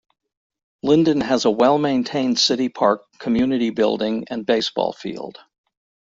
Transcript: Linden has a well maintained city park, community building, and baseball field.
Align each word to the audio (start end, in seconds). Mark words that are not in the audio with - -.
Linden 0.81 1.21
has 1.21 1.45
a 1.45 1.51
well 1.51 1.77
maintained 1.77 2.39
city 2.39 2.69
park, 2.69 3.03
community 3.19 3.69
building, 3.69 4.23
and 4.31 4.47
baseball 4.47 4.93
field. 4.93 5.37